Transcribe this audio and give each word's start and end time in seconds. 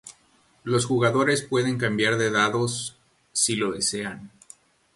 Los 0.63 0.87
jugadores 0.87 1.43
pueden 1.43 1.77
cambiar 1.77 2.17
de 2.17 2.31
dados 2.31 2.97
si 3.33 3.55
lo 3.55 3.71
desean. 3.71 4.31